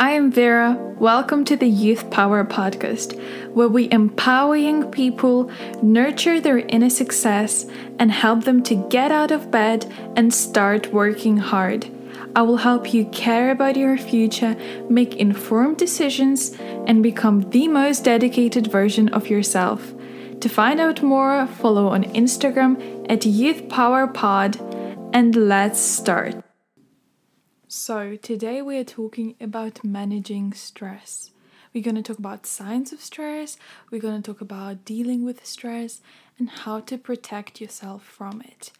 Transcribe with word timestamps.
I 0.00 0.12
am 0.12 0.30
Vera. 0.30 0.74
Welcome 1.00 1.44
to 1.46 1.56
the 1.56 1.66
Youth 1.66 2.08
Power 2.08 2.44
Podcast, 2.44 3.20
where 3.52 3.66
we 3.66 3.90
empower 3.90 4.54
young 4.54 4.92
people, 4.92 5.50
nurture 5.82 6.40
their 6.40 6.58
inner 6.58 6.88
success, 6.88 7.66
and 7.98 8.12
help 8.12 8.44
them 8.44 8.62
to 8.62 8.76
get 8.90 9.10
out 9.10 9.32
of 9.32 9.50
bed 9.50 9.92
and 10.14 10.32
start 10.32 10.92
working 10.92 11.36
hard. 11.36 11.90
I 12.36 12.42
will 12.42 12.58
help 12.58 12.94
you 12.94 13.06
care 13.06 13.50
about 13.50 13.76
your 13.76 13.98
future, 13.98 14.56
make 14.88 15.16
informed 15.16 15.78
decisions, 15.78 16.52
and 16.86 17.02
become 17.02 17.50
the 17.50 17.66
most 17.66 18.04
dedicated 18.04 18.68
version 18.68 19.08
of 19.08 19.26
yourself. 19.28 19.92
To 20.38 20.48
find 20.48 20.78
out 20.78 21.02
more, 21.02 21.48
follow 21.48 21.88
on 21.88 22.04
Instagram 22.04 23.04
at 23.10 23.26
Youth 23.26 23.68
Power 23.68 24.06
Pod, 24.06 24.60
and 25.12 25.34
let's 25.34 25.80
start. 25.80 26.47
So, 27.70 28.16
today 28.16 28.62
we 28.62 28.78
are 28.78 28.82
talking 28.82 29.34
about 29.38 29.84
managing 29.84 30.54
stress. 30.54 31.32
We're 31.74 31.84
going 31.84 31.96
to 31.96 32.02
talk 32.02 32.18
about 32.18 32.46
signs 32.46 32.94
of 32.94 33.02
stress, 33.02 33.58
we're 33.90 34.00
going 34.00 34.22
to 34.22 34.32
talk 34.32 34.40
about 34.40 34.86
dealing 34.86 35.22
with 35.22 35.44
stress, 35.44 36.00
and 36.38 36.48
how 36.48 36.80
to 36.80 36.96
protect 36.96 37.60
yourself 37.60 38.04
from 38.04 38.40
it. 38.40 38.72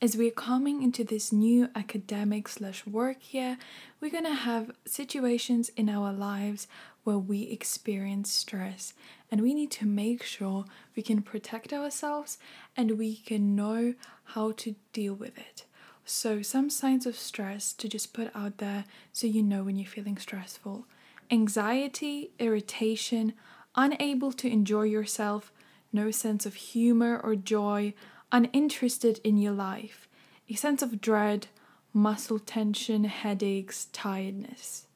As 0.00 0.16
we're 0.16 0.32
coming 0.32 0.82
into 0.82 1.04
this 1.04 1.30
new 1.30 1.68
academic 1.76 2.48
slash 2.48 2.84
work 2.84 3.32
year, 3.32 3.58
we're 4.00 4.10
going 4.10 4.24
to 4.24 4.34
have 4.34 4.72
situations 4.86 5.68
in 5.76 5.88
our 5.88 6.12
lives 6.12 6.66
where 7.04 7.18
we 7.18 7.42
experience 7.42 8.32
stress, 8.32 8.92
and 9.30 9.40
we 9.40 9.54
need 9.54 9.70
to 9.70 9.86
make 9.86 10.24
sure 10.24 10.64
we 10.96 11.02
can 11.04 11.22
protect 11.22 11.72
ourselves 11.72 12.38
and 12.76 12.98
we 12.98 13.14
can 13.18 13.54
know 13.54 13.94
how 14.24 14.50
to 14.50 14.74
deal 14.92 15.14
with 15.14 15.38
it. 15.38 15.64
So, 16.04 16.42
some 16.42 16.68
signs 16.68 17.06
of 17.06 17.16
stress 17.16 17.72
to 17.74 17.88
just 17.88 18.12
put 18.12 18.30
out 18.34 18.58
there 18.58 18.84
so 19.12 19.26
you 19.26 19.42
know 19.42 19.62
when 19.62 19.76
you're 19.76 19.86
feeling 19.86 20.18
stressful 20.18 20.86
anxiety, 21.30 22.30
irritation, 22.38 23.32
unable 23.74 24.32
to 24.32 24.48
enjoy 24.48 24.82
yourself, 24.82 25.50
no 25.92 26.10
sense 26.10 26.44
of 26.44 26.54
humor 26.54 27.18
or 27.24 27.34
joy, 27.34 27.94
uninterested 28.30 29.18
in 29.24 29.38
your 29.38 29.52
life, 29.52 30.08
a 30.48 30.54
sense 30.54 30.82
of 30.82 31.00
dread, 31.00 31.46
muscle 31.94 32.38
tension, 32.38 33.04
headaches, 33.04 33.86
tiredness. 33.92 34.86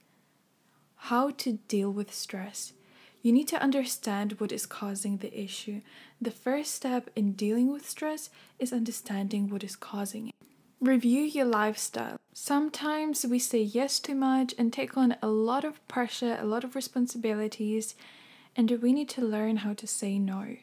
How 0.97 1.31
to 1.31 1.55
deal 1.69 1.91
with 1.91 2.13
stress. 2.13 2.75
You 3.23 3.33
need 3.33 3.49
to 3.49 3.63
understand 3.63 4.39
what 4.39 4.53
is 4.53 4.67
causing 4.67 5.19
the 5.19 5.39
issue. 5.39 5.81
The 6.21 6.31
first 6.31 6.75
step 6.75 7.11
in 7.17 7.33
dealing 7.33 7.73
with 7.73 7.89
stress 7.89 8.31
is 8.59 8.73
understanding 8.73 9.49
what 9.49 9.65
is 9.65 9.75
causing 9.75 10.29
it. 10.29 10.35
Review 10.81 11.23
your 11.23 11.47
lifestyle. 11.47 12.19
Sometimes 12.35 13.25
we 13.25 13.39
say 13.39 13.63
yes 13.63 13.99
too 13.99 14.15
much 14.15 14.55
and 14.59 14.71
take 14.71 14.95
on 14.95 15.17
a 15.23 15.27
lot 15.27 15.65
of 15.65 15.87
pressure, 15.89 16.37
a 16.39 16.45
lot 16.45 16.65
of 16.65 16.77
responsibilities, 16.77 17.95
and 18.55 18.71
we 18.83 18.93
need 18.93 19.09
to 19.09 19.25
learn 19.25 19.59
how 19.59 19.73
to 19.73 19.87
say 19.87 20.19
no. 20.19 20.57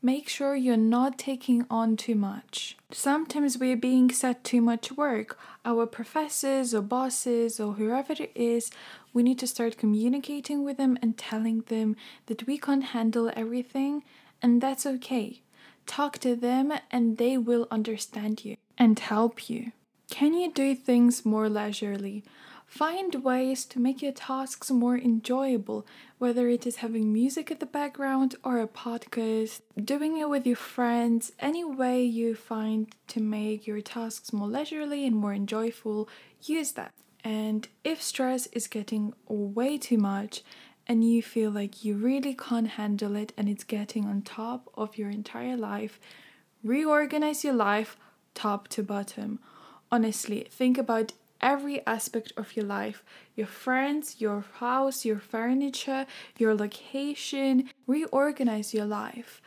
Make 0.00 0.28
sure 0.28 0.54
you're 0.54 0.76
not 0.76 1.18
taking 1.18 1.66
on 1.68 1.96
too 1.96 2.14
much. 2.14 2.76
Sometimes 2.92 3.58
we're 3.58 3.76
being 3.76 4.12
set 4.12 4.44
too 4.44 4.60
much 4.60 4.92
work. 4.92 5.36
Our 5.64 5.84
professors 5.84 6.72
or 6.72 6.80
bosses 6.80 7.58
or 7.58 7.72
whoever 7.72 8.12
it 8.12 8.30
is, 8.36 8.70
we 9.12 9.24
need 9.24 9.40
to 9.40 9.48
start 9.48 9.76
communicating 9.76 10.62
with 10.62 10.76
them 10.76 10.96
and 11.02 11.18
telling 11.18 11.62
them 11.62 11.96
that 12.26 12.46
we 12.46 12.56
can't 12.56 12.84
handle 12.84 13.32
everything, 13.34 14.04
and 14.40 14.60
that's 14.60 14.86
okay. 14.86 15.42
Talk 15.86 16.18
to 16.20 16.36
them 16.36 16.72
and 16.92 17.18
they 17.18 17.36
will 17.36 17.66
understand 17.72 18.44
you 18.44 18.56
and 18.80 18.98
help 18.98 19.50
you. 19.50 19.72
Can 20.10 20.32
you 20.32 20.50
do 20.50 20.74
things 20.74 21.24
more 21.26 21.50
leisurely? 21.50 22.24
Find 22.66 23.22
ways 23.22 23.64
to 23.66 23.78
make 23.78 24.00
your 24.00 24.12
tasks 24.12 24.70
more 24.70 24.96
enjoyable, 24.96 25.86
whether 26.18 26.48
it 26.48 26.66
is 26.66 26.76
having 26.76 27.12
music 27.12 27.50
at 27.50 27.60
the 27.60 27.66
background 27.66 28.36
or 28.42 28.58
a 28.58 28.66
podcast, 28.66 29.60
doing 29.84 30.16
it 30.16 30.30
with 30.30 30.46
your 30.46 30.56
friends, 30.56 31.32
any 31.40 31.64
way 31.64 32.02
you 32.02 32.34
find 32.34 32.94
to 33.08 33.20
make 33.20 33.66
your 33.66 33.80
tasks 33.82 34.32
more 34.32 34.48
leisurely 34.48 35.04
and 35.04 35.16
more 35.16 35.34
enjoyable, 35.34 36.08
use 36.42 36.72
that. 36.72 36.94
And 37.22 37.68
if 37.84 38.00
stress 38.00 38.46
is 38.46 38.66
getting 38.66 39.12
way 39.28 39.76
too 39.76 39.98
much 39.98 40.42
and 40.86 41.04
you 41.04 41.22
feel 41.22 41.50
like 41.50 41.84
you 41.84 41.96
really 41.96 42.34
can't 42.34 42.68
handle 42.68 43.14
it 43.14 43.32
and 43.36 43.48
it's 43.48 43.64
getting 43.64 44.06
on 44.06 44.22
top 44.22 44.70
of 44.74 44.96
your 44.96 45.10
entire 45.10 45.56
life, 45.56 46.00
reorganize 46.64 47.44
your 47.44 47.54
life 47.54 47.98
top 48.34 48.68
to 48.68 48.82
bottom. 48.82 49.38
Honestly, 49.90 50.46
think 50.50 50.78
about 50.78 51.12
every 51.40 51.84
aspect 51.86 52.32
of 52.36 52.56
your 52.56 52.66
life 52.66 53.02
your 53.34 53.46
friends, 53.46 54.20
your 54.20 54.44
house, 54.58 55.04
your 55.04 55.18
furniture, 55.18 56.06
your 56.38 56.54
location. 56.54 57.70
Reorganize 57.86 58.74
your 58.74 58.84
life. 58.84 59.40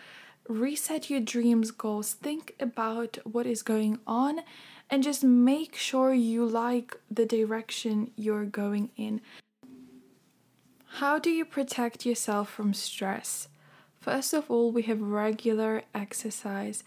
Reset 0.48 1.10
your 1.10 1.20
dreams, 1.20 1.72
goals. 1.72 2.14
Think 2.14 2.56
about 2.60 3.18
what 3.24 3.46
is 3.46 3.62
going 3.62 4.00
on 4.08 4.42
and 4.90 5.04
just 5.04 5.24
make 5.24 5.76
sure 5.76 6.14
you 6.14 6.46
like 6.46 7.00
the 7.10 7.26
direction 7.26 8.12
you're 8.16 8.46
going 8.46 8.90
in. 8.98 9.22
How 10.98 11.18
do 11.18 11.30
you 11.30 11.46
protect 11.46 12.06
yourself 12.06 12.50
from 12.50 12.74
stress? 12.74 13.48
First 14.00 14.34
of 14.34 14.52
all, 14.52 14.72
we 14.72 14.84
have 14.84 15.02
regular 15.02 15.84
exercise. 15.96 16.84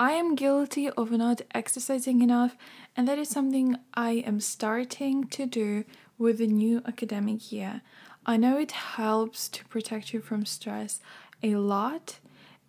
I 0.00 0.12
am 0.12 0.36
guilty 0.36 0.88
of 0.88 1.10
not 1.10 1.42
exercising 1.52 2.22
enough, 2.22 2.56
and 2.96 3.08
that 3.08 3.18
is 3.18 3.28
something 3.28 3.76
I 3.94 4.22
am 4.24 4.38
starting 4.38 5.24
to 5.24 5.44
do 5.44 5.84
with 6.16 6.38
the 6.38 6.46
new 6.46 6.82
academic 6.86 7.50
year. 7.50 7.82
I 8.24 8.36
know 8.36 8.58
it 8.58 8.70
helps 8.70 9.48
to 9.48 9.64
protect 9.64 10.12
you 10.12 10.20
from 10.20 10.46
stress 10.46 11.00
a 11.42 11.56
lot, 11.56 12.20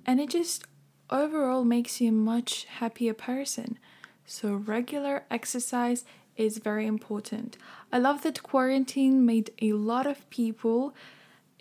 and 0.08 0.20
it 0.20 0.32
just 0.32 0.64
overall 1.12 1.64
makes 1.64 2.02
you 2.02 2.10
a 2.10 2.14
much 2.14 2.66
happier 2.66 3.14
person. 3.14 3.78
So, 4.26 4.56
regular 4.56 5.26
exercise 5.30 6.06
is 6.36 6.58
very 6.58 6.88
important. 6.88 7.58
I 7.92 8.00
love 8.00 8.24
that 8.24 8.42
quarantine 8.42 9.24
made 9.24 9.52
a 9.62 9.74
lot 9.74 10.08
of 10.08 10.28
people 10.32 10.96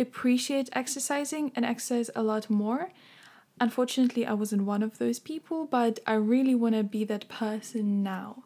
appreciate 0.00 0.70
exercising 0.72 1.52
and 1.54 1.66
exercise 1.66 2.10
a 2.16 2.22
lot 2.22 2.48
more 2.48 2.90
Unfortunately, 3.60 4.24
I 4.24 4.34
wasn't 4.34 4.62
one 4.62 4.82
of 4.82 4.98
those 4.98 5.18
people, 5.18 5.66
but 5.66 5.98
I 6.06 6.14
really 6.14 6.54
want 6.54 6.74
to 6.76 6.84
be 6.84 7.04
that 7.04 7.28
person 7.28 8.02
now. 8.02 8.44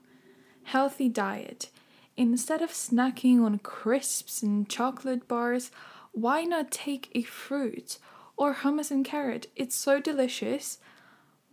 Healthy 0.65 1.09
diet. 1.11 1.69
Instead 2.17 2.63
of 2.63 2.71
snacking 2.71 3.43
on 3.43 3.59
crisps 3.59 4.43
and 4.43 4.69
chocolate 4.69 5.29
bars, 5.29 5.71
why 6.13 6.45
not 6.45 6.71
take 6.71 7.11
a 7.15 7.23
fruit 7.23 7.99
or 8.37 8.55
hummus 8.55 8.91
and 8.91 9.05
carrot? 9.05 9.49
It's 9.57 9.75
so 9.75 10.01
delicious, 10.01 10.79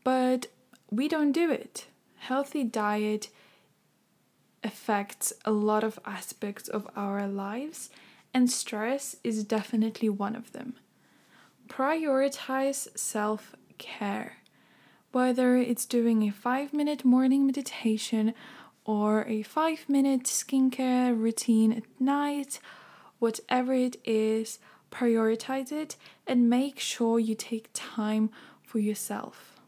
but 0.03 0.47
we 0.89 1.07
don't 1.07 1.31
do 1.31 1.51
it. 1.51 1.87
Healthy 2.17 2.65
diet 2.65 3.29
affects 4.63 5.33
a 5.45 5.51
lot 5.51 5.83
of 5.83 5.99
aspects 6.05 6.67
of 6.67 6.87
our 6.95 7.27
lives, 7.27 7.89
and 8.33 8.51
stress 8.51 9.15
is 9.23 9.43
definitely 9.43 10.09
one 10.09 10.35
of 10.35 10.51
them 10.51 10.75
prioritize 11.69 12.87
self 12.97 13.55
care. 13.77 14.37
Whether 15.11 15.57
it's 15.57 15.85
doing 15.85 16.23
a 16.23 16.31
five 16.31 16.73
minute 16.73 17.05
morning 17.05 17.45
meditation 17.45 18.33
or 18.83 19.23
a 19.25 19.43
five 19.43 19.87
minute 19.87 20.23
skincare 20.23 21.17
routine 21.17 21.71
at 21.71 21.83
night, 21.99 22.59
whatever 23.19 23.73
it 23.73 23.97
is, 24.03 24.59
prioritize 24.91 25.71
it 25.71 25.95
and 26.27 26.49
make 26.49 26.79
sure 26.79 27.19
you 27.19 27.35
take 27.35 27.69
time 27.73 28.29
for 28.61 28.79
yourself. 28.79 29.59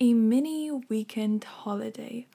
A 0.00 0.14
mini 0.14 0.70
weekend 0.88 1.44
holiday. 1.44 2.26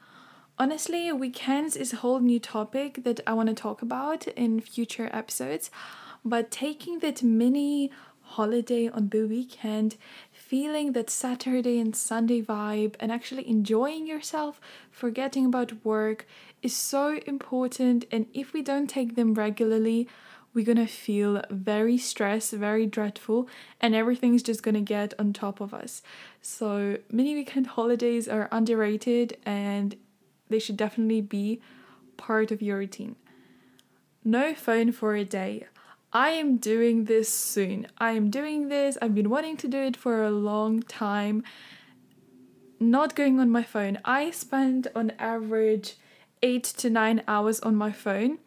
Honestly, 0.59 1.11
weekends 1.11 1.75
is 1.75 1.93
a 1.93 1.97
whole 1.97 2.19
new 2.19 2.39
topic 2.39 3.03
that 3.03 3.19
I 3.25 3.33
want 3.33 3.49
to 3.49 3.55
talk 3.55 3.81
about 3.81 4.27
in 4.27 4.59
future 4.59 5.09
episodes, 5.11 5.71
but 6.23 6.51
taking 6.51 6.99
that 6.99 7.23
mini 7.23 7.91
holiday 8.35 8.89
on 8.89 9.09
the 9.09 9.23
weekend, 9.25 9.95
feeling 10.31 10.93
that 10.93 11.09
Saturday 11.09 11.79
and 11.79 11.95
Sunday 11.95 12.41
vibe, 12.41 12.95
and 12.99 13.11
actually 13.11 13.47
enjoying 13.47 14.07
yourself, 14.07 14.59
forgetting 14.91 15.45
about 15.45 15.85
work 15.85 16.25
is 16.61 16.75
so 16.75 17.19
important. 17.27 18.05
And 18.11 18.25
if 18.33 18.53
we 18.53 18.61
don't 18.61 18.87
take 18.87 19.15
them 19.15 19.33
regularly, 19.33 20.07
we're 20.53 20.65
gonna 20.65 20.87
feel 20.87 21.41
very 21.49 21.97
stressed, 21.97 22.53
very 22.53 22.85
dreadful, 22.85 23.47
and 23.81 23.95
everything's 23.95 24.43
just 24.43 24.63
gonna 24.63 24.81
get 24.81 25.13
on 25.19 25.33
top 25.33 25.59
of 25.61 25.73
us. 25.73 26.01
So, 26.41 26.97
mini 27.11 27.33
weekend 27.35 27.67
holidays 27.67 28.27
are 28.27 28.49
underrated 28.51 29.37
and 29.45 29.95
they 30.49 30.59
should 30.59 30.77
definitely 30.77 31.21
be 31.21 31.61
part 32.17 32.51
of 32.51 32.61
your 32.61 32.77
routine. 32.77 33.15
No 34.23 34.53
phone 34.53 34.91
for 34.91 35.15
a 35.15 35.25
day. 35.25 35.65
I 36.15 36.29
am 36.29 36.57
doing 36.57 37.05
this 37.05 37.27
soon. 37.27 37.87
I 37.97 38.11
am 38.11 38.29
doing 38.29 38.69
this. 38.69 38.99
I've 39.01 39.15
been 39.15 39.31
wanting 39.31 39.57
to 39.57 39.67
do 39.67 39.79
it 39.79 39.97
for 39.97 40.23
a 40.23 40.29
long 40.29 40.83
time. 40.83 41.43
Not 42.79 43.15
going 43.15 43.39
on 43.39 43.49
my 43.49 43.63
phone. 43.63 43.97
I 44.05 44.29
spend 44.29 44.89
on 44.95 45.11
average 45.17 45.95
eight 46.43 46.65
to 46.65 46.89
nine 46.89 47.23
hours 47.27 47.59
on 47.61 47.75
my 47.75 47.91
phone. 47.91 48.37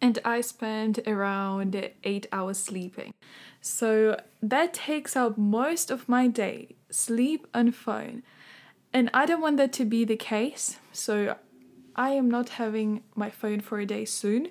and 0.00 0.18
I 0.22 0.42
spend 0.42 1.00
around 1.06 1.90
eight 2.04 2.26
hours 2.30 2.58
sleeping. 2.58 3.14
So 3.62 4.20
that 4.42 4.74
takes 4.74 5.16
up 5.16 5.38
most 5.38 5.90
of 5.90 6.08
my 6.08 6.26
day 6.26 6.76
sleep 6.90 7.46
and 7.54 7.74
phone. 7.74 8.22
And 8.92 9.08
I 9.14 9.24
don't 9.24 9.40
want 9.40 9.56
that 9.56 9.72
to 9.74 9.84
be 9.84 10.04
the 10.04 10.16
case. 10.16 10.78
So 10.92 11.36
I 11.96 12.10
am 12.10 12.30
not 12.30 12.50
having 12.50 13.02
my 13.14 13.30
phone 13.30 13.60
for 13.60 13.78
a 13.78 13.86
day 13.86 14.04
soon. 14.04 14.48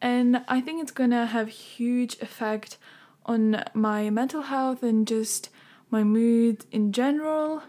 And 0.00 0.42
I 0.48 0.60
think 0.60 0.82
it's 0.82 0.92
gonna 0.92 1.26
have 1.26 1.48
huge 1.48 2.18
effect 2.20 2.78
on 3.26 3.64
my 3.74 4.10
mental 4.10 4.42
health 4.42 4.82
and 4.82 5.06
just 5.06 5.50
my 5.90 6.04
mood 6.04 6.64
in 6.70 6.92
general 6.92 7.62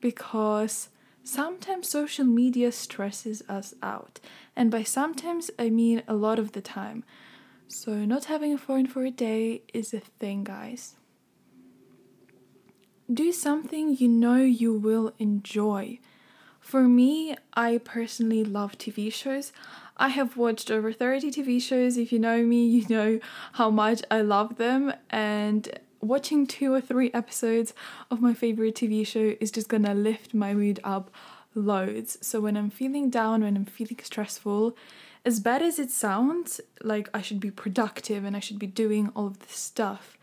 because 0.00 0.88
sometimes 1.22 1.88
social 1.88 2.24
media 2.24 2.72
stresses 2.72 3.42
us 3.48 3.74
out. 3.82 4.20
And 4.56 4.70
by 4.70 4.82
sometimes, 4.82 5.50
I 5.58 5.70
mean 5.70 6.02
a 6.08 6.14
lot 6.14 6.38
of 6.38 6.52
the 6.52 6.60
time. 6.60 7.04
So, 7.68 8.04
not 8.04 8.24
having 8.24 8.52
a 8.52 8.58
phone 8.58 8.86
for 8.86 9.04
a 9.04 9.10
day 9.10 9.62
is 9.72 9.94
a 9.94 10.00
thing, 10.00 10.42
guys. 10.44 10.96
Do 13.12 13.32
something 13.32 13.96
you 13.96 14.08
know 14.08 14.36
you 14.42 14.72
will 14.74 15.12
enjoy. 15.18 16.00
For 16.60 16.84
me, 16.84 17.36
I 17.54 17.78
personally 17.78 18.44
love 18.44 18.76
TV 18.78 19.10
shows. 19.12 19.52
I 20.00 20.08
have 20.08 20.38
watched 20.38 20.70
over 20.70 20.92
30 20.92 21.30
TV 21.30 21.60
shows. 21.60 21.98
If 21.98 22.10
you 22.10 22.18
know 22.18 22.42
me, 22.42 22.66
you 22.66 22.86
know 22.88 23.20
how 23.52 23.68
much 23.70 24.02
I 24.10 24.22
love 24.22 24.56
them. 24.56 24.94
And 25.10 25.78
watching 26.00 26.46
two 26.46 26.72
or 26.72 26.80
three 26.80 27.10
episodes 27.12 27.74
of 28.10 28.22
my 28.22 28.32
favorite 28.32 28.76
TV 28.76 29.06
show 29.06 29.34
is 29.40 29.50
just 29.50 29.68
gonna 29.68 29.92
lift 29.92 30.32
my 30.32 30.54
mood 30.54 30.80
up 30.82 31.10
loads. 31.54 32.16
So 32.22 32.40
when 32.40 32.56
I'm 32.56 32.70
feeling 32.70 33.10
down, 33.10 33.42
when 33.42 33.56
I'm 33.56 33.66
feeling 33.66 33.98
stressful, 34.02 34.74
as 35.26 35.38
bad 35.38 35.60
as 35.60 35.78
it 35.78 35.90
sounds, 35.90 36.62
like 36.82 37.10
I 37.12 37.20
should 37.20 37.38
be 37.38 37.50
productive 37.50 38.24
and 38.24 38.34
I 38.34 38.40
should 38.40 38.58
be 38.58 38.66
doing 38.66 39.12
all 39.14 39.26
of 39.26 39.40
this 39.40 39.56
stuff, 39.56 40.16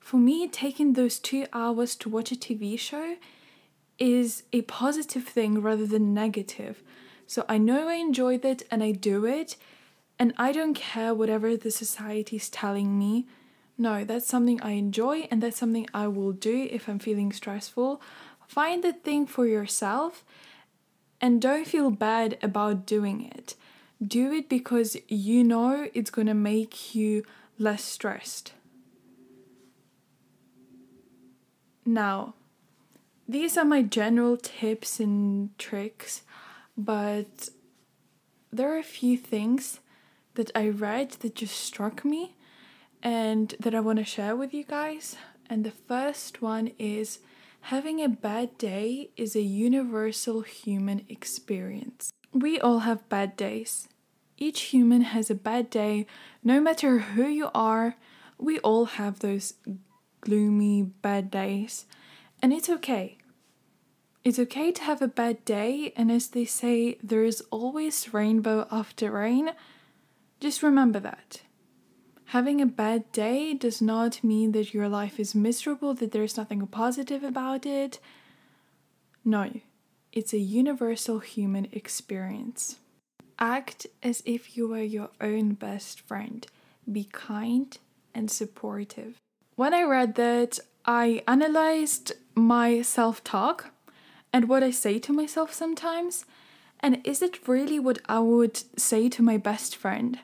for 0.00 0.16
me, 0.16 0.48
taking 0.48 0.94
those 0.94 1.20
two 1.20 1.46
hours 1.52 1.94
to 1.96 2.08
watch 2.08 2.32
a 2.32 2.36
TV 2.36 2.76
show 2.76 3.16
is 4.00 4.42
a 4.52 4.62
positive 4.62 5.24
thing 5.24 5.62
rather 5.62 5.86
than 5.86 6.12
negative. 6.12 6.82
So 7.26 7.44
I 7.48 7.58
know 7.58 7.88
I 7.88 7.94
enjoyed 7.94 8.44
it 8.44 8.62
and 8.70 8.82
I 8.82 8.92
do 8.92 9.26
it, 9.26 9.56
and 10.18 10.32
I 10.38 10.52
don't 10.52 10.74
care 10.74 11.14
whatever 11.14 11.56
the 11.56 11.70
society 11.70 12.36
is 12.36 12.48
telling 12.48 12.98
me. 12.98 13.26
No, 13.78 14.04
that's 14.04 14.26
something 14.26 14.60
I 14.62 14.70
enjoy 14.70 15.28
and 15.30 15.42
that's 15.42 15.58
something 15.58 15.86
I 15.92 16.06
will 16.06 16.32
do 16.32 16.68
if 16.70 16.88
I'm 16.88 16.98
feeling 16.98 17.32
stressful. 17.32 18.00
Find 18.46 18.82
the 18.82 18.92
thing 18.92 19.26
for 19.26 19.46
yourself 19.46 20.24
and 21.20 21.42
don't 21.42 21.66
feel 21.66 21.90
bad 21.90 22.38
about 22.42 22.86
doing 22.86 23.30
it. 23.34 23.54
Do 24.06 24.32
it 24.32 24.48
because 24.48 24.96
you 25.08 25.44
know 25.44 25.88
it's 25.92 26.10
going 26.10 26.26
to 26.26 26.34
make 26.34 26.94
you 26.94 27.24
less 27.58 27.84
stressed. 27.84 28.52
Now, 31.84 32.34
these 33.28 33.56
are 33.56 33.64
my 33.64 33.82
general 33.82 34.36
tips 34.36 35.00
and 35.00 35.56
tricks, 35.58 36.22
but 36.76 37.48
there 38.52 38.72
are 38.72 38.78
a 38.78 38.84
few 38.84 39.16
things 39.16 39.80
that 40.34 40.50
I 40.54 40.68
read 40.68 41.12
that 41.20 41.34
just 41.34 41.56
struck 41.58 42.04
me 42.04 42.36
and 43.02 43.54
that 43.60 43.74
I 43.74 43.80
want 43.80 43.98
to 43.98 44.04
share 44.04 44.36
with 44.36 44.52
you 44.52 44.64
guys. 44.64 45.16
And 45.48 45.64
the 45.64 45.70
first 45.70 46.42
one 46.42 46.72
is 46.78 47.20
having 47.62 48.02
a 48.02 48.08
bad 48.08 48.56
day 48.58 49.10
is 49.16 49.34
a 49.34 49.40
universal 49.42 50.42
human 50.42 51.04
experience. 51.08 52.12
We 52.32 52.60
all 52.60 52.80
have 52.80 53.08
bad 53.08 53.36
days. 53.36 53.88
Each 54.38 54.62
human 54.62 55.02
has 55.02 55.30
a 55.30 55.34
bad 55.34 55.70
day, 55.70 56.06
no 56.44 56.60
matter 56.60 56.98
who 56.98 57.26
you 57.26 57.48
are. 57.54 57.96
We 58.38 58.58
all 58.58 58.84
have 58.84 59.20
those 59.20 59.54
gloomy, 60.20 60.82
bad 60.82 61.30
days, 61.30 61.86
and 62.42 62.52
it's 62.52 62.68
okay. 62.68 63.16
It's 64.26 64.40
okay 64.40 64.72
to 64.72 64.82
have 64.82 65.00
a 65.00 65.06
bad 65.06 65.44
day, 65.44 65.92
and 65.94 66.10
as 66.10 66.26
they 66.26 66.44
say, 66.44 66.98
there 67.00 67.22
is 67.22 67.44
always 67.52 68.12
rainbow 68.12 68.66
after 68.72 69.12
rain. 69.12 69.52
Just 70.40 70.64
remember 70.64 70.98
that. 70.98 71.42
Having 72.30 72.60
a 72.60 72.66
bad 72.66 73.12
day 73.12 73.54
does 73.54 73.80
not 73.80 74.24
mean 74.24 74.50
that 74.50 74.74
your 74.74 74.88
life 74.88 75.20
is 75.20 75.36
miserable, 75.36 75.94
that 75.94 76.10
there's 76.10 76.36
nothing 76.36 76.66
positive 76.66 77.22
about 77.22 77.64
it. 77.66 78.00
No, 79.24 79.60
it's 80.10 80.32
a 80.32 80.38
universal 80.38 81.20
human 81.20 81.68
experience. 81.70 82.80
Act 83.38 83.86
as 84.02 84.24
if 84.26 84.56
you 84.56 84.66
were 84.66 84.82
your 84.82 85.10
own 85.20 85.52
best 85.52 86.00
friend. 86.00 86.44
Be 86.90 87.04
kind 87.12 87.78
and 88.12 88.28
supportive. 88.28 89.18
When 89.54 89.72
I 89.72 89.84
read 89.84 90.16
that, 90.16 90.58
I 90.84 91.22
analyzed 91.28 92.14
my 92.34 92.82
self 92.82 93.22
talk 93.22 93.70
and 94.36 94.50
what 94.50 94.62
I 94.62 94.70
say 94.70 94.98
to 94.98 95.14
myself 95.14 95.54
sometimes. 95.54 96.26
And 96.80 97.00
is 97.04 97.22
it 97.22 97.48
really 97.48 97.78
what 97.80 98.00
I 98.06 98.18
would 98.18 98.56
say 98.78 99.08
to 99.08 99.22
my 99.22 99.38
best 99.38 99.74
friend? 99.74 100.18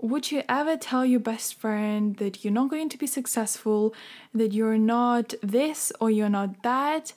Would 0.00 0.32
you 0.32 0.42
ever 0.48 0.78
tell 0.78 1.04
your 1.04 1.20
best 1.20 1.60
friend 1.60 2.16
that 2.16 2.42
you're 2.42 2.58
not 2.60 2.70
going 2.70 2.88
to 2.88 2.96
be 2.96 3.06
successful, 3.06 3.94
that 4.32 4.54
you're 4.54 4.78
not 4.78 5.34
this 5.42 5.92
or 6.00 6.10
you're 6.10 6.30
not 6.30 6.62
that, 6.62 7.12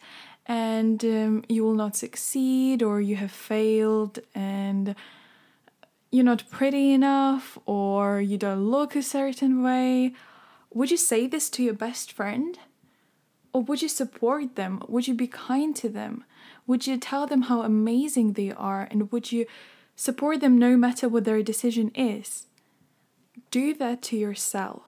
and 0.46 1.06
um, 1.06 1.46
you 1.48 1.64
will 1.64 1.80
not 1.84 1.96
succeed, 1.96 2.84
or 2.84 3.00
you 3.00 3.16
have 3.16 3.32
failed, 3.32 4.20
and 4.36 4.96
you're 6.12 6.32
not 6.34 6.50
pretty 6.50 6.92
enough, 6.92 7.58
or 7.66 8.20
you 8.20 8.38
don't 8.38 8.70
look 8.70 8.94
a 8.94 9.04
certain 9.04 9.64
way? 9.64 10.14
Would 10.74 10.92
you 10.92 10.98
say 10.98 11.28
this 11.28 11.50
to 11.52 11.64
your 11.64 11.76
best 11.76 12.12
friend? 12.12 12.60
Or 13.54 13.62
would 13.62 13.82
you 13.82 13.90
support 13.90 14.56
them? 14.56 14.84
Would 14.88 15.08
you 15.08 15.14
be 15.14 15.28
kind 15.28 15.76
to 15.78 15.90
them? 15.90 16.24
Would 16.68 16.86
you 16.86 16.98
tell 16.98 17.26
them 17.26 17.44
how 17.44 17.62
amazing 17.62 18.34
they 18.34 18.52
are? 18.52 18.88
And 18.92 19.12
would 19.12 19.32
you 19.32 19.46
support 19.96 20.42
them 20.42 20.58
no 20.58 20.78
matter 20.78 21.10
what 21.10 21.26
their 21.26 21.42
decision 21.42 21.92
is? 21.96 22.46
Do 23.52 23.74
that 23.76 24.02
to 24.04 24.18
yourself. 24.18 24.84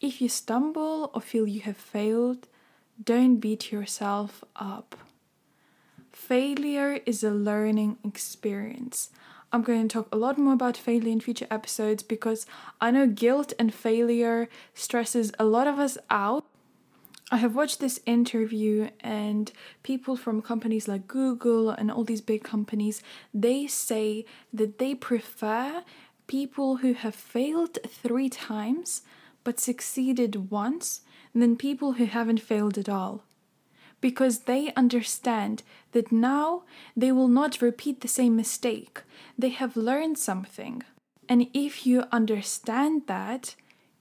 If 0.00 0.20
you 0.22 0.28
stumble 0.28 1.10
or 1.12 1.20
feel 1.20 1.46
you 1.46 1.60
have 1.62 1.76
failed, 1.76 2.46
don't 3.02 3.36
beat 3.36 3.70
yourself 3.70 4.42
up. 4.56 4.96
Failure 6.12 7.00
is 7.04 7.22
a 7.22 7.30
learning 7.30 7.98
experience. 8.04 9.10
I'm 9.52 9.62
going 9.62 9.86
to 9.86 9.92
talk 9.92 10.08
a 10.12 10.18
lot 10.18 10.36
more 10.38 10.54
about 10.54 10.76
failure 10.76 11.10
in 11.10 11.20
future 11.20 11.46
episodes 11.50 12.02
because 12.02 12.46
I 12.80 12.90
know 12.90 13.06
guilt 13.06 13.52
and 13.58 13.72
failure 13.72 14.48
stresses 14.74 15.32
a 15.38 15.44
lot 15.44 15.66
of 15.66 15.78
us 15.78 15.96
out. 16.10 16.44
I 17.30 17.36
have 17.36 17.54
watched 17.54 17.80
this 17.80 18.00
interview 18.06 18.88
and 19.00 19.52
people 19.82 20.16
from 20.16 20.40
companies 20.40 20.88
like 20.88 21.06
Google 21.06 21.68
and 21.68 21.90
all 21.90 22.04
these 22.04 22.22
big 22.22 22.42
companies, 22.42 23.02
they 23.34 23.66
say 23.66 24.24
that 24.52 24.78
they 24.78 24.94
prefer 24.94 25.84
people 26.26 26.76
who 26.76 26.94
have 26.94 27.14
failed 27.14 27.78
three 27.86 28.30
times 28.30 29.02
but 29.44 29.60
succeeded 29.60 30.50
once 30.50 31.02
than 31.34 31.56
people 31.56 31.92
who 31.92 32.06
haven't 32.06 32.40
failed 32.40 32.78
at 32.78 32.88
all. 32.88 33.24
Because 34.00 34.40
they 34.40 34.72
understand 34.74 35.62
that 35.92 36.10
now 36.10 36.62
they 36.96 37.12
will 37.12 37.28
not 37.28 37.60
repeat 37.60 38.00
the 38.00 38.08
same 38.08 38.36
mistake. 38.36 39.02
They 39.36 39.50
have 39.50 39.76
learned 39.76 40.16
something. 40.16 40.82
And 41.28 41.48
if 41.52 41.86
you 41.86 42.04
understand 42.10 43.02
that, 43.06 43.54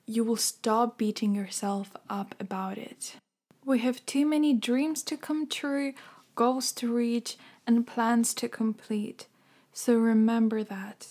you 0.07 0.23
will 0.23 0.37
stop 0.37 0.97
beating 0.97 1.35
yourself 1.35 1.91
up 2.09 2.33
about 2.39 2.77
it. 2.77 3.17
We 3.65 3.79
have 3.79 4.05
too 4.05 4.25
many 4.25 4.53
dreams 4.53 5.03
to 5.03 5.17
come 5.17 5.45
true, 5.47 5.93
goals 6.35 6.71
to 6.73 6.93
reach, 6.93 7.37
and 7.67 7.85
plans 7.85 8.33
to 8.35 8.47
complete. 8.47 9.27
So 9.73 9.95
remember 9.95 10.63
that. 10.63 11.07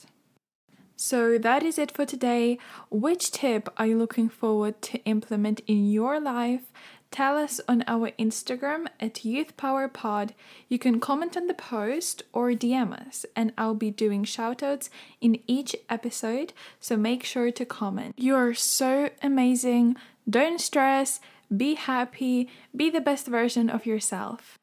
So 0.97 1.37
that 1.37 1.63
is 1.63 1.79
it 1.79 1.93
for 1.93 2.07
today. 2.07 2.59
Which 2.91 3.31
tip 3.31 3.69
are 3.77 3.87
you 3.87 3.99
looking 3.99 4.31
forward 4.31 4.81
to 4.83 5.05
implement 5.05 5.61
in 5.67 5.91
your 5.91 6.19
life? 6.19 6.73
Tell 7.11 7.37
us 7.37 7.61
on 7.69 7.83
our 7.87 8.11
Instagram 8.19 8.87
at 9.01 9.15
YouthPowerPod. 9.15 10.31
You 10.69 10.79
can 10.79 11.01
comment 11.01 11.37
on 11.37 11.47
the 11.47 11.55
post 11.55 12.23
or 12.33 12.51
DM 12.51 12.93
us, 12.93 13.25
and 13.35 13.53
I'll 13.57 13.75
be 13.75 13.91
doing 13.91 14.25
shoutouts 14.25 14.91
in 15.21 15.41
each 15.47 15.75
episode, 15.89 16.53
so 16.81 16.97
make 16.97 17.25
sure 17.25 17.51
to 17.51 17.65
comment. 17.65 18.15
You 18.19 18.35
are 18.35 18.55
so 18.55 19.11
amazing. 19.23 19.97
Don't 20.29 20.61
stress, 20.61 21.21
be 21.55 21.75
happy, 21.75 22.49
be 22.75 22.91
the 22.91 23.01
best 23.01 23.27
version 23.27 23.71
of 23.71 23.87
yourself. 23.87 24.59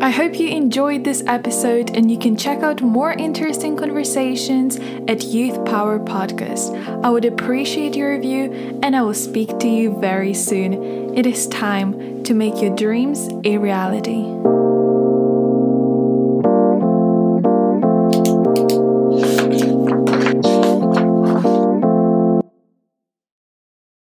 I 0.00 0.10
hope 0.10 0.38
you 0.38 0.48
enjoyed 0.48 1.02
this 1.02 1.24
episode 1.26 1.96
and 1.96 2.10
you 2.10 2.18
can 2.18 2.36
check 2.36 2.62
out 2.62 2.82
more 2.82 3.12
interesting 3.12 3.76
conversations 3.76 4.76
at 5.08 5.24
Youth 5.24 5.64
Power 5.64 5.98
Podcast. 5.98 7.04
I 7.04 7.10
would 7.10 7.24
appreciate 7.24 7.96
your 7.96 8.14
review 8.14 8.78
and 8.82 8.94
I 8.94 9.02
will 9.02 9.14
speak 9.14 9.58
to 9.58 9.68
you 9.68 9.98
very 9.98 10.34
soon. 10.34 11.07
It 11.18 11.26
is 11.26 11.48
time 11.48 12.22
to 12.22 12.32
make 12.32 12.62
your 12.62 12.76
dreams 12.76 13.28
a 13.44 13.58
reality. 13.58 14.22